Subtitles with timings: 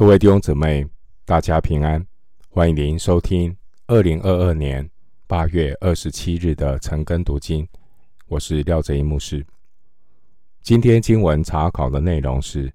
[0.00, 0.82] 各位弟兄姊妹，
[1.26, 2.02] 大家平安！
[2.48, 3.54] 欢迎您收听
[3.86, 4.88] 二零二二年
[5.26, 7.68] 八月二十七日的晨更读经。
[8.26, 9.46] 我是廖哲一牧师。
[10.62, 12.66] 今天经文查考的内容是《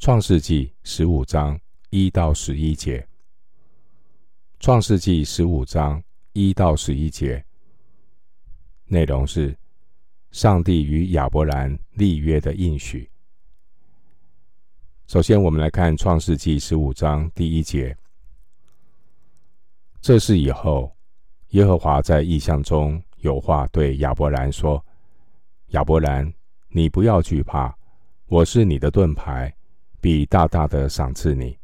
[0.00, 1.56] 创世纪》十五章
[1.90, 2.98] 一到十一节。
[4.58, 6.02] 《创世纪》十五章
[6.32, 7.44] 一到十一节
[8.86, 9.56] 内容是
[10.32, 13.08] 上帝与亚伯兰立约的应许。
[15.14, 17.96] 首先，我们来看《创世纪》十五章第一节。
[20.00, 20.92] 这事以后，
[21.50, 24.84] 耶和华在异象中有话对亚伯兰说
[25.70, 26.34] ：“亚伯兰，
[26.68, 27.72] 你不要惧怕，
[28.26, 29.54] 我是你的盾牌，
[30.00, 31.52] 必大大的赏赐你。”《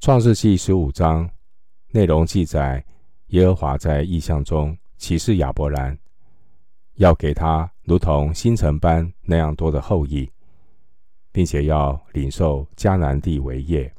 [0.00, 1.26] 创世纪》十五章
[1.92, 2.84] 内容记载，
[3.28, 5.98] 耶和华在异象中启示亚伯兰，
[6.96, 10.30] 要给他如同星辰般那样多的后裔。
[11.32, 13.92] 并且要领受迦南地为业，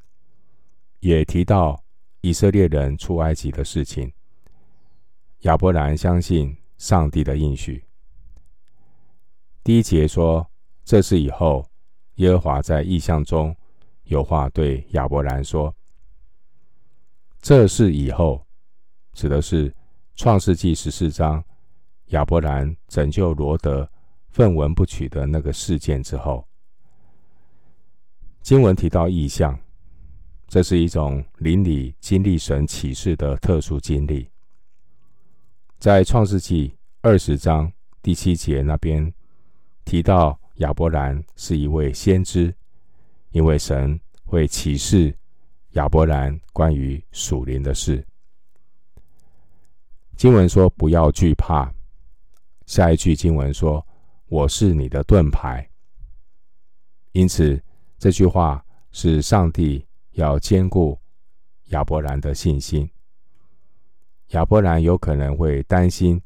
[1.00, 1.82] 也提到
[2.22, 4.12] 以色列人出埃及的事情。
[5.42, 7.84] 亚伯兰相信上帝的应许。
[9.64, 10.46] 第一节说
[10.84, 11.66] ：“这事以后，
[12.16, 13.56] 耶和华在异象中
[14.04, 15.74] 有话对亚伯兰说。”
[17.42, 18.46] 这事以后，
[19.14, 19.74] 指的是
[20.16, 21.42] 创世纪十四章
[22.08, 23.90] 亚伯兰拯救罗德
[24.28, 26.46] 分文不取的那个事件之后。
[28.42, 29.58] 经文提到异象，
[30.48, 34.28] 这是一种灵里经历神启示的特殊经历。
[35.78, 39.14] 在创世纪二十章第七节那边
[39.86, 42.54] 提到，亚伯兰是一位先知，
[43.32, 45.16] 因为神会启示
[45.72, 48.04] 亚伯兰关于属灵的事。
[50.16, 51.72] 经文说：“不要惧怕。”
[52.66, 53.86] 下一句经文说
[54.28, 55.70] ：“我是你的盾牌。”
[57.14, 57.62] 因此。
[58.00, 60.98] 这句话是上帝要坚固
[61.66, 62.90] 亚伯兰的信心。
[64.30, 66.22] 亚伯兰有可能会担心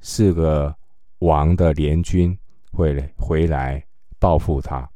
[0.00, 0.76] 四个
[1.20, 2.38] 王的联军
[2.72, 3.82] 会回来
[4.18, 4.86] 报复他。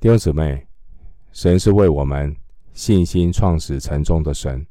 [0.00, 0.66] 弟兄姊妹，
[1.30, 2.36] 神是为我们
[2.72, 4.66] 信心创始成终的神，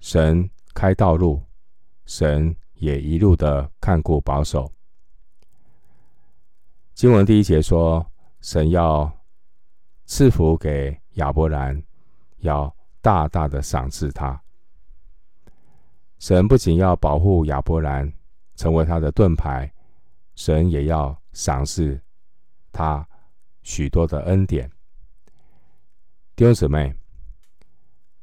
[0.00, 1.40] 神开道路，
[2.04, 4.68] 神也一路的看顾保守。
[6.94, 8.04] 经文第一节说。
[8.44, 9.10] 神要
[10.04, 11.82] 赐福给亚伯兰，
[12.40, 14.38] 要大大的赏赐他。
[16.18, 18.12] 神不仅要保护亚伯兰，
[18.54, 19.72] 成为他的盾牌，
[20.34, 21.98] 神也要赏赐
[22.70, 23.08] 他
[23.62, 24.70] 许多的恩典。
[26.36, 26.94] 弟兄姊妹，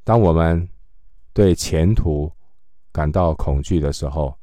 [0.04, 0.70] 当我们
[1.34, 2.32] 对前途
[2.92, 4.38] 感到恐惧的时候，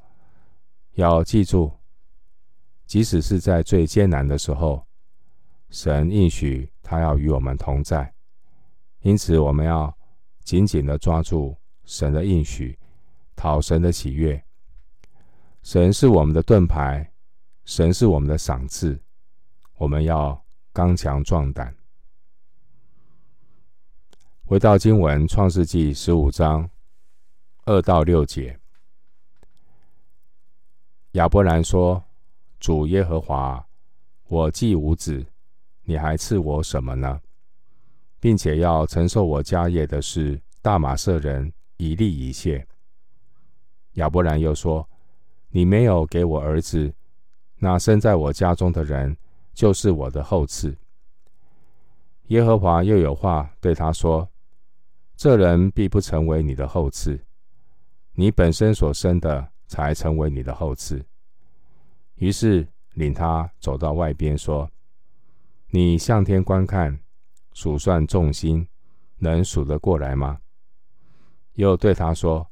[0.95, 1.71] 要记住，
[2.85, 4.85] 即使是在最艰难的时候。
[5.71, 8.15] 神应许他要与我们同在，
[9.01, 9.95] 因此我们要
[10.43, 12.79] 紧紧的抓住神的应许，
[13.37, 14.43] 讨神的喜悦。
[15.63, 17.13] 神是我们的盾牌，
[17.67, 18.99] 神是我们的赏赐，
[19.77, 20.43] 我们要
[20.73, 21.77] 刚强壮胆。
[24.47, 26.71] 回到经文，《创世纪》十五章
[27.67, 28.59] 二到六节，
[31.13, 32.03] 亚伯兰说
[32.59, 33.69] ：“主耶和华，
[34.29, 35.27] 我既无子。”
[35.89, 37.19] 你还赐我什么呢？
[38.21, 42.67] 并且要承受我家业的是大马色人以利以谢。
[43.95, 44.87] 亚伯兰又说
[45.49, 46.93] ：“你没有给我儿子，
[47.57, 49.17] 那生在我家中的人
[49.55, 50.77] 就是我的后嗣。”
[52.29, 54.29] 耶和华又有话对他说
[55.17, 57.19] ：“这人必不成为你的后嗣，
[58.13, 61.03] 你本身所生的才成为你的后嗣。”
[62.17, 64.71] 于是领他走到外边说。
[65.71, 66.99] 你向天观看，
[67.53, 68.67] 数算众星，
[69.19, 70.41] 能数得过来吗？
[71.53, 72.51] 又对他说：“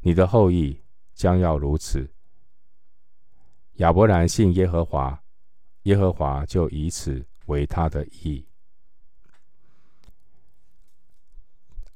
[0.00, 0.82] 你的后裔
[1.14, 2.12] 将要如此。”
[3.76, 5.22] 亚伯兰信耶和华，
[5.84, 8.46] 耶和华就以此为他的义。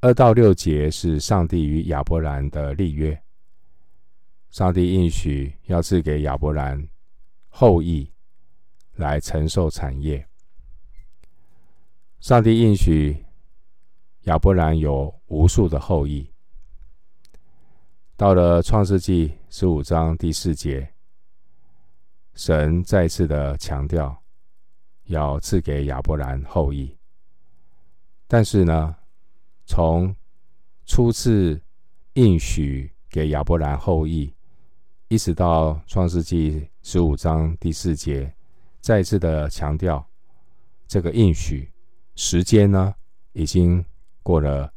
[0.00, 3.22] 二到六节是上帝与亚伯兰的立约，
[4.50, 6.88] 上帝应许要赐给亚伯兰
[7.48, 8.10] 后裔
[8.94, 10.26] 来承受产业。
[12.26, 13.24] 上帝应许
[14.22, 16.28] 亚伯兰有无数的后裔。
[18.16, 20.92] 到了创世纪十五章第四节，
[22.34, 24.20] 神再次的强调
[25.04, 26.92] 要赐给亚伯兰后裔。
[28.26, 28.96] 但是呢，
[29.64, 30.12] 从
[30.84, 31.62] 初次
[32.14, 34.34] 应许给亚伯兰后裔，
[35.06, 38.34] 一直到创世纪十五章第四节，
[38.80, 40.04] 再次的强调。
[40.88, 41.70] 这个应许
[42.16, 42.94] 时间呢，
[43.34, 43.84] 已经
[44.22, 44.72] 过了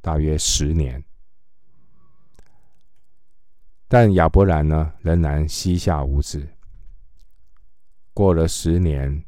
[0.00, 1.04] 大约十年，
[3.86, 6.48] 但亚伯兰呢，仍然膝下无子。
[8.14, 9.22] 过了十年，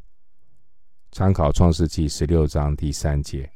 [1.12, 3.52] 参考创世纪十六章第三节，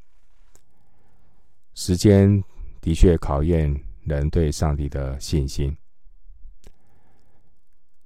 [1.74, 2.44] 时间
[2.82, 5.74] 的确考验人对上帝的信心。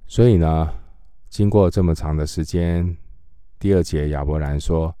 [0.07, 0.73] 所以呢，
[1.27, 2.97] 经过这么长的时间，
[3.59, 4.95] 第二节亚伯兰说：“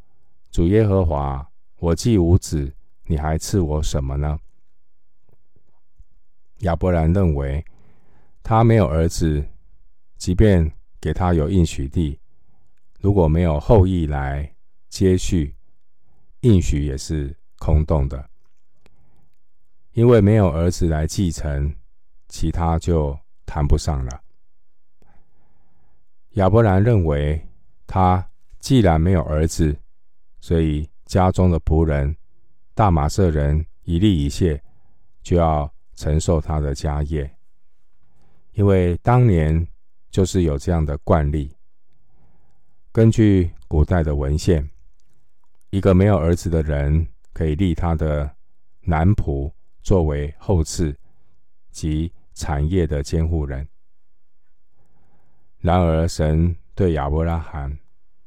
[0.51, 1.47] 主耶和华，
[1.77, 2.73] 我既无子，
[3.05, 4.39] 你还赐我什么呢？”
[6.59, 7.63] 亚伯兰认为
[8.43, 9.45] 他没有儿子，
[10.17, 12.19] 即便给他有应许地，
[12.99, 14.53] 如果没有后裔来
[14.89, 15.55] 接续，
[16.41, 18.29] 应许也是空洞的，
[19.93, 21.73] 因为没有儿子来继承，
[22.27, 24.21] 其他就谈不上了。
[26.31, 27.47] 亚伯兰认为，
[27.87, 28.29] 他
[28.59, 29.77] 既然没有儿子，
[30.39, 32.15] 所以家中的仆人
[32.73, 34.61] 大马色人以利以谢
[35.21, 37.29] 就要承受他的家业，
[38.53, 39.67] 因为当年
[40.09, 41.53] 就是有这样的惯例。
[42.91, 44.67] 根据古代的文献，
[45.69, 48.29] 一个没有儿子的人可以立他的
[48.81, 49.51] 男仆
[49.81, 50.95] 作为后嗣
[51.69, 53.67] 及产业的监护人。
[55.59, 57.77] 然而，神对亚伯拉罕、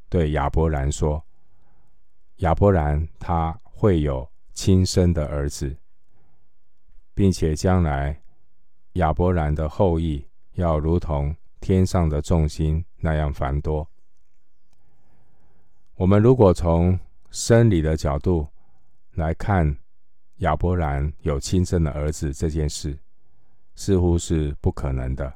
[0.08, 1.24] 对亚伯兰说
[2.42, 5.76] ：“亚伯兰他会有亲生的儿子，
[7.14, 8.20] 并且将来
[8.94, 13.88] 亚伯兰的后裔要如同天上的众星那样繁多。”
[15.94, 16.98] 我们如果从
[17.30, 18.48] 生理的角度
[19.12, 19.78] 来看，
[20.38, 22.98] 亚伯兰有亲生的儿子这件事，
[23.76, 25.32] 似乎是不可能的，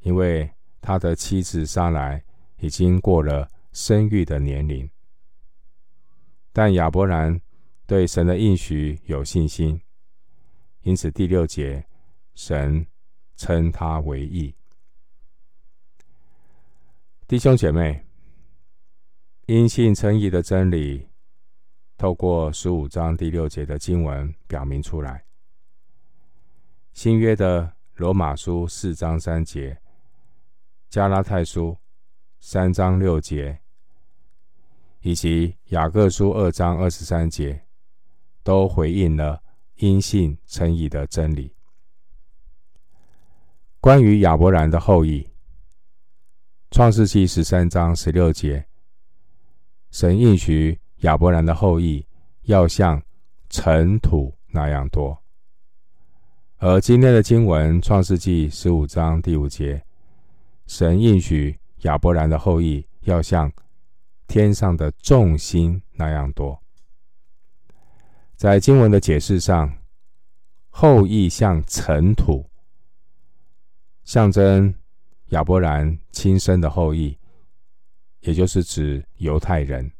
[0.00, 0.50] 因为
[0.80, 2.20] 他的妻子撒莱
[2.56, 4.90] 已经过了生育的年龄。
[6.52, 7.40] 但亚伯兰
[7.86, 9.80] 对神的应许有信心，
[10.82, 11.86] 因此第六节，
[12.34, 12.86] 神
[13.36, 14.54] 称他为义。
[17.26, 18.04] 弟兄姐妹。
[19.50, 21.08] 因信称义的真理，
[21.96, 25.24] 透过十五章第六节的经文表明出来。
[26.92, 29.80] 新约的罗马书四章三节、
[30.90, 31.78] 加拉太书
[32.40, 33.58] 三章六节，
[35.08, 37.62] 以及雅各书二章二十三节，
[38.42, 39.42] 都回应了
[39.76, 41.50] 因信称义的真理。
[43.80, 45.26] 关于亚伯兰的后裔，
[46.70, 48.66] 创世记十三章十六节。
[49.90, 52.06] 神应许亚伯兰的后裔
[52.42, 53.02] 要像
[53.48, 55.18] 尘土那样多，
[56.58, 59.82] 而今天的经文《创世记》十五章第五节，
[60.66, 63.50] 神应许亚伯兰的后裔要像
[64.28, 66.62] 天上的众星那样多。
[68.36, 69.76] 在经文的解释上，
[70.68, 72.48] 后裔像尘土，
[74.04, 74.72] 象征
[75.30, 77.18] 亚伯兰亲生的后裔。
[78.22, 79.92] 也就是指犹太人，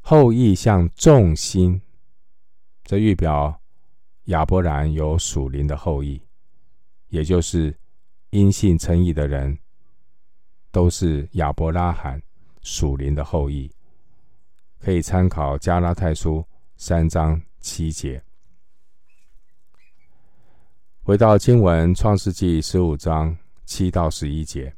[0.00, 1.80] 后裔像众星，
[2.82, 3.62] 这预表
[4.24, 6.20] 亚伯兰有属灵的后裔，
[7.06, 7.78] 也就是
[8.30, 9.56] 因信称义的人，
[10.70, 12.22] 都是亚伯拉罕
[12.62, 13.70] 属灵的后裔。
[14.78, 16.42] 可以参考加拉太书
[16.76, 18.22] 三章七节。
[21.02, 23.36] 回到经文创世纪十五章
[23.66, 24.74] 七到十一节。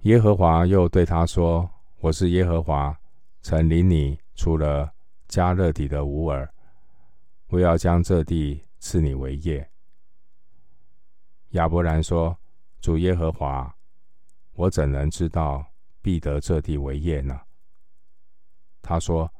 [0.00, 2.98] 耶和华又对他说：“我是耶和华，
[3.42, 4.92] 曾领你出了
[5.28, 6.52] 迦勒底的乌尔，
[7.46, 9.70] 我要将这地赐你为业。”
[11.50, 12.36] 亚伯兰说
[12.82, 13.74] ：“主耶和华，
[14.52, 15.64] 我怎能知道
[16.02, 17.40] 必得这地为业呢？”
[18.82, 19.32] 他说：“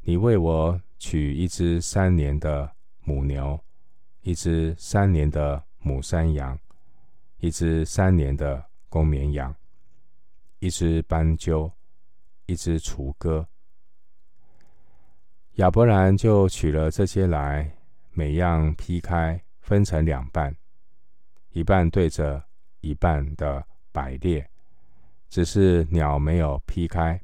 [0.00, 2.72] 你为我取一只三年的
[3.04, 3.62] 母牛，
[4.22, 6.58] 一只三年的母山羊，
[7.36, 9.54] 一只三年的公绵羊。”
[10.60, 11.70] 一只斑鸠，
[12.46, 13.46] 一只雏鸽。
[15.56, 17.76] 亚伯兰就取了这些来，
[18.10, 20.56] 每样劈开，分成两半，
[21.50, 22.47] 一半对着
[22.80, 24.48] 一半的摆列，
[25.28, 27.20] 只是鸟没有劈开。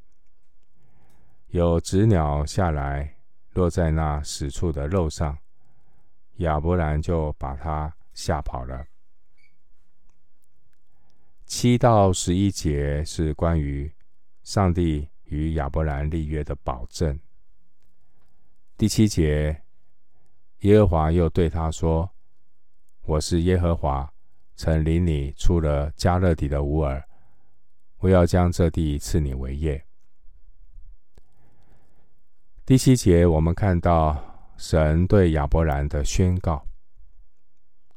[1.47, 3.17] 有只鸟下来，
[3.53, 5.37] 落在那死处的肉上，
[6.37, 8.85] 亚伯兰就把它吓跑了。
[11.45, 13.93] 七到十一节是关于
[14.43, 17.17] 上帝与亚伯兰立约的保证。
[18.77, 19.63] 第七节，
[20.61, 22.11] 耶和华又对他说
[23.05, 24.11] ：“我是耶和华，
[24.55, 27.03] 曾领你出了迦勒底的乌尔，
[27.97, 29.85] 我要将这地赐你为业。
[32.65, 36.65] 第七节，我们看到神对亚伯兰的宣告，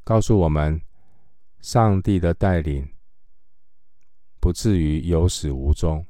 [0.05, 0.81] 告诉我们，
[1.61, 2.87] 上帝的带领
[4.41, 6.05] 不至于有始无终。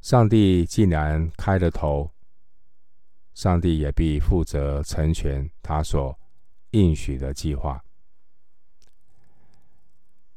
[0.00, 2.10] 上帝既然开了头，
[3.34, 6.18] 上帝也必负责成全他所
[6.72, 7.82] 应许的计划。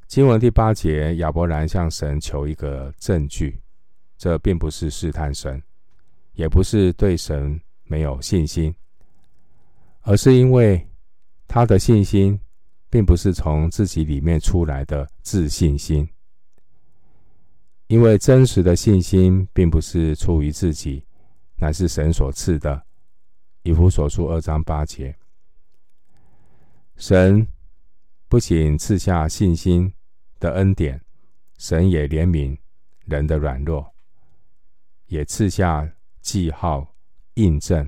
[0.08, 3.60] 经文第八节，亚伯兰向神求一个证据，
[4.18, 5.62] 这并不是试探神。
[6.34, 8.76] 也不是对神没有信心，
[10.02, 10.86] 而是因为
[11.48, 12.38] 他的信心
[12.90, 16.10] 并不是从自己里面出来的自信心，
[17.88, 21.06] 因为真实的信心并不是出于自己，
[21.56, 22.84] 乃是神所赐的。
[23.64, 25.16] 以弗所书二章八节，
[26.98, 27.48] 神
[28.28, 29.94] 不仅赐下信心
[30.46, 31.02] 的恩典，
[31.58, 32.56] 神也怜悯
[33.06, 33.92] 人的软弱，
[35.08, 35.92] 也赐下。
[36.22, 36.96] 记号
[37.36, 37.88] 印证，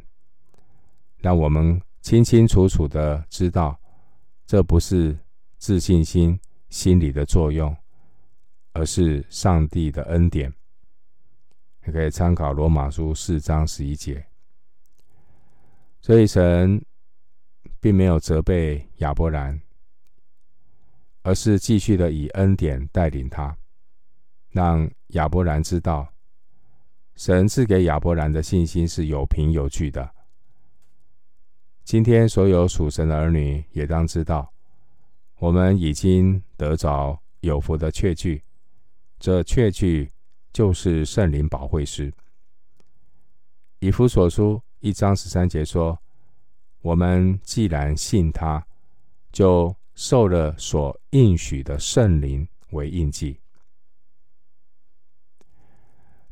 [1.17, 3.75] 让我们清清楚楚的知道，
[4.45, 5.17] 这不是
[5.57, 7.75] 自信心心理的作用，
[8.73, 10.53] 而是上帝的恩典。
[11.83, 14.23] 你可以参考罗马书四章十一节。
[15.99, 16.79] 所以神
[17.79, 19.59] 并没有责备亚伯兰，
[21.27, 23.53] 而是继续的以恩典带领他，
[24.51, 26.07] 让亚伯兰知道。
[27.17, 30.09] 神赐给亚伯兰的信心是有凭有据的。
[31.83, 34.53] 今天所有属神的儿女也当知道，
[35.39, 38.41] 我们已经得着有福的确据，
[39.19, 40.09] 这确据
[40.53, 42.13] 就是圣灵保惠师。
[43.79, 46.01] 以弗所书一章十三节说
[46.79, 48.65] ：“我们既然信他，
[49.33, 53.41] 就受了所应许的圣灵为印记。”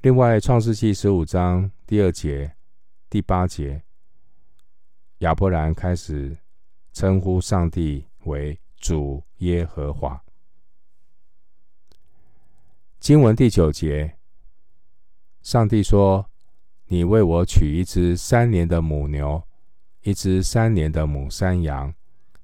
[0.01, 2.55] 另外，《创世记》十五章第二节、
[3.09, 3.81] 第八节，
[5.17, 6.37] 亚伯兰开始
[6.93, 10.23] 称呼上帝为主耶和华。
[12.99, 14.15] 经文第九节，
[15.41, 16.29] 上帝说
[16.85, 19.41] ：“你为我取一只三年的母牛，
[20.01, 21.91] 一只三年的母山羊，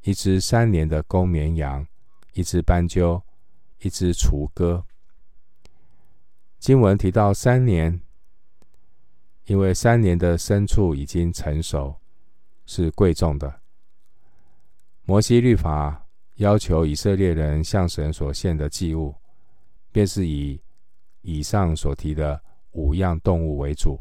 [0.03, 1.85] 一只三年的公绵羊，
[2.33, 3.21] 一只斑鸠，
[3.79, 4.85] 一只雏鸽。”
[6.59, 8.01] 经文提到三年，
[9.45, 11.95] 因为三年的牲畜已经成熟，
[12.65, 13.61] 是贵重的。
[15.03, 19.15] 摩西律法要求以色列人向神所献的祭物，
[19.91, 20.61] 便是以
[21.21, 22.41] 以上所提的
[22.71, 23.99] 五样动物为主：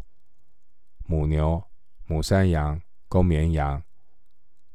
[1.06, 1.62] 母牛、
[2.06, 3.82] 母山羊、公绵羊、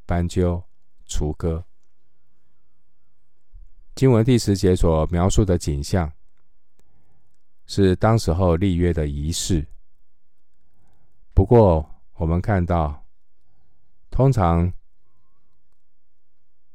[0.04, 0.62] 斑鸠、
[1.06, 1.64] 除歌。
[3.94, 6.12] 经文第十节所描述的景象。
[7.68, 9.66] 是当时候立约的仪式。
[11.34, 13.04] 不过，我们看到，
[14.08, 14.72] 通常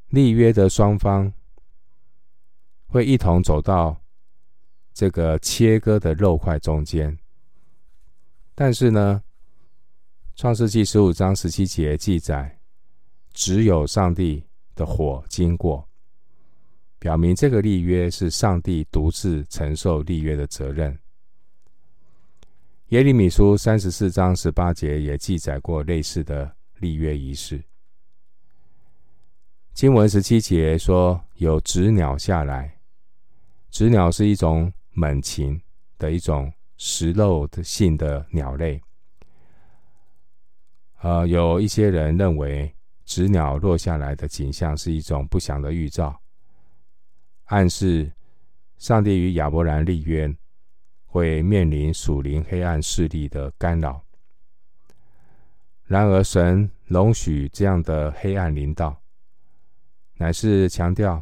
[0.09, 1.31] 立约的双方
[2.87, 4.01] 会一同走到
[4.93, 7.17] 这个切割的肉块中间。
[8.53, 9.23] 但是呢，
[10.39, 12.59] 《创世纪》十五章十七节记载，
[13.33, 14.43] 只有上帝
[14.75, 15.87] 的火经过。
[16.99, 20.97] 表明这个立约是上帝独自承受立约的责任。
[22.89, 27.63] 耶利米书三十四章十八节也记载过类似的立约仪式。
[29.73, 32.77] 经文十七节说有纸鸟下来，
[33.69, 35.59] 纸鸟是一种猛禽
[35.97, 38.79] 的一种食肉性的鸟类。
[40.99, 46.19] 呃，有一些人认为纸鸟落下来的景象是一种不祥的预兆。
[47.45, 48.11] 暗示
[48.77, 50.33] 上帝与亚伯兰立约，
[51.05, 54.01] 会面临属灵黑暗势力的干扰。
[55.83, 59.01] 然而，神容许这样的黑暗临到，
[60.15, 61.21] 乃是强调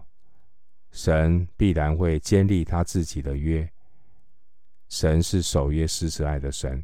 [0.92, 3.68] 神必然会坚立他自己的约。
[4.90, 6.84] 神是守约施慈爱的神。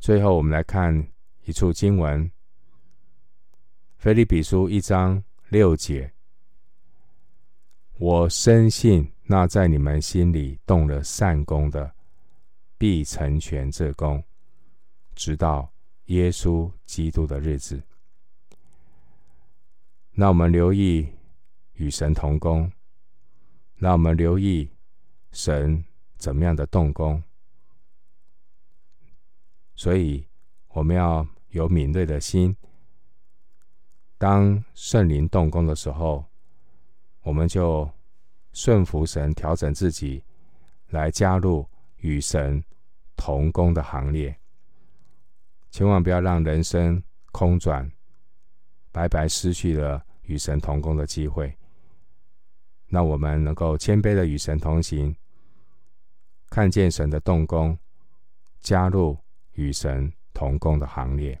[0.00, 1.06] 最后，我们来看
[1.46, 2.30] 一处经文：
[3.98, 6.10] 腓立比书一章六节。
[7.98, 11.94] 我深信，那在你们心里动了善工的，
[12.78, 14.24] 必成全这工，
[15.14, 15.70] 直到
[16.06, 17.82] 耶稣基督的日子。
[20.12, 21.06] 那我们留意
[21.74, 22.72] 与神同工，
[23.74, 24.70] 那我们留意
[25.30, 25.84] 神
[26.16, 27.22] 怎么样的动工。
[29.76, 30.26] 所以，
[30.68, 32.56] 我们要有敏锐的心，
[34.18, 36.24] 当圣灵动工的时候。
[37.22, 37.90] 我们就
[38.52, 40.22] 顺服神，调整自己，
[40.90, 42.62] 来加入与神
[43.16, 44.36] 同工的行列。
[45.70, 47.90] 千万不要让人生空转，
[48.92, 51.56] 白白失去了与神同工的机会。
[52.88, 55.16] 那我们能够谦卑的与神同行，
[56.50, 57.78] 看见神的动工，
[58.60, 59.16] 加入
[59.54, 61.40] 与神同工的行列。